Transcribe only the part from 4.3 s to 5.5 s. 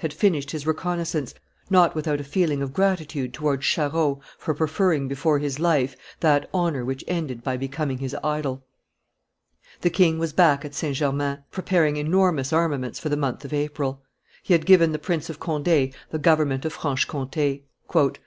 for preferring before